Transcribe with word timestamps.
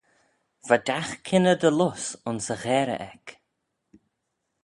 Va 0.67 0.77
dagh 0.87 1.11
kynney 1.25 1.57
dy 1.61 1.71
lus 1.79 2.03
ayns 2.27 2.47
y 2.55 2.57
gharey 2.63 3.01
eck. 3.11 3.27